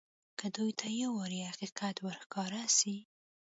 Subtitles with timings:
[0.39, 2.95] که دوى ته يو وار حقيقت ورښکاره سي.